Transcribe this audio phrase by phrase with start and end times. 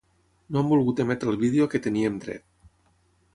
[0.53, 2.45] No han volgut emetre el vídeo a què teníem dret.